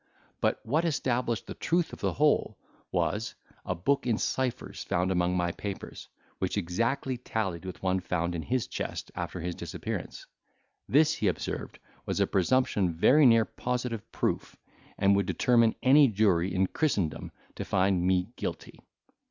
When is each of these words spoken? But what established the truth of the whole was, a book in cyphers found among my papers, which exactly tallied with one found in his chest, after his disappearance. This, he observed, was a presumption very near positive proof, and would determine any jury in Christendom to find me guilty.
But 0.39 0.59
what 0.65 0.83
established 0.83 1.45
the 1.45 1.53
truth 1.53 1.93
of 1.93 1.99
the 1.99 2.13
whole 2.13 2.57
was, 2.91 3.35
a 3.63 3.75
book 3.75 4.07
in 4.07 4.17
cyphers 4.17 4.83
found 4.83 5.11
among 5.11 5.37
my 5.37 5.51
papers, 5.51 6.07
which 6.39 6.57
exactly 6.57 7.17
tallied 7.17 7.65
with 7.65 7.83
one 7.83 7.99
found 7.99 8.33
in 8.33 8.41
his 8.41 8.65
chest, 8.65 9.11
after 9.13 9.39
his 9.41 9.53
disappearance. 9.53 10.25
This, 10.89 11.13
he 11.13 11.27
observed, 11.27 11.77
was 12.07 12.19
a 12.19 12.25
presumption 12.25 12.91
very 12.93 13.27
near 13.27 13.45
positive 13.45 14.11
proof, 14.11 14.55
and 14.97 15.15
would 15.15 15.27
determine 15.27 15.75
any 15.83 16.07
jury 16.07 16.51
in 16.51 16.65
Christendom 16.65 17.31
to 17.53 17.63
find 17.63 18.01
me 18.03 18.29
guilty. 18.37 18.79